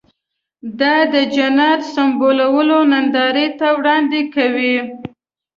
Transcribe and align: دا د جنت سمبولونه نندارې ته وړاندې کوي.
دا 0.79 0.95
د 1.13 1.15
جنت 1.35 1.81
سمبولونه 1.93 2.77
نندارې 2.91 3.47
ته 3.59 3.67
وړاندې 3.79 4.21
کوي. 4.35 4.75